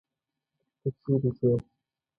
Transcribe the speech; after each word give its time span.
ته 0.79 0.89
چيري 1.01 1.29
ځې. 1.37 1.51